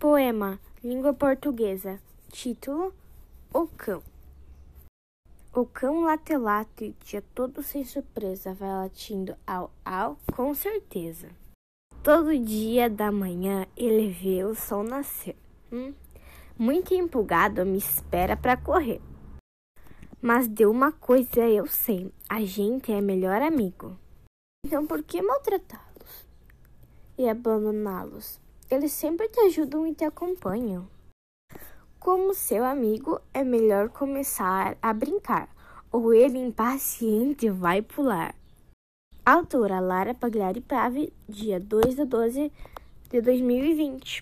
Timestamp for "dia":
7.04-7.22, 12.38-12.88, 41.28-41.58